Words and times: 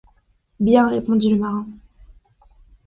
Bien, 0.59 0.87
répondit 0.89 1.29
le 1.29 1.37
marin 1.37 1.67